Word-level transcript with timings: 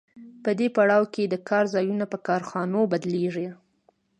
په 0.43 0.49
دې 0.59 0.67
پړاو 0.75 1.03
کې 1.13 1.23
د 1.27 1.35
کار 1.49 1.65
ځایونه 1.75 2.05
په 2.11 2.17
کارخانو 2.27 2.79
بدلېږي 2.91 3.47